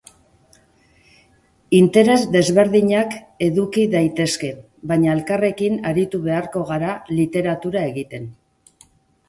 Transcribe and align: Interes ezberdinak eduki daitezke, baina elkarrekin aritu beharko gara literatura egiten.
Interes 1.79 2.15
ezberdinak 2.39 3.13
eduki 3.49 3.85
daitezke, 3.97 4.51
baina 4.95 5.13
elkarrekin 5.19 5.79
aritu 5.93 6.25
beharko 6.27 6.67
gara 6.73 6.99
literatura 7.21 7.89
egiten. 7.95 8.31